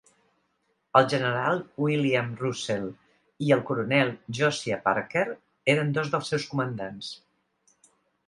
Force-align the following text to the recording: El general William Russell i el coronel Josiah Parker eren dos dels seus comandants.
El 0.99 1.03
general 1.09 1.59
William 1.81 2.29
Russell 2.43 2.87
i 3.49 3.53
el 3.57 3.61
coronel 3.69 4.13
Josiah 4.39 4.79
Parker 4.87 5.25
eren 5.77 5.91
dos 5.99 6.09
dels 6.15 6.31
seus 6.33 6.47
comandants. 6.55 7.13